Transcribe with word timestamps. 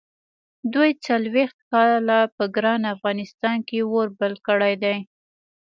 دوی 0.73 0.89
څلوېښت 1.05 1.57
کاله 1.71 2.19
په 2.35 2.43
ګران 2.55 2.81
افغانستان 2.95 3.57
کې 3.67 3.79
اور 3.93 4.07
بل 4.19 4.33
کړی 4.47 4.73
دی. 4.83 4.97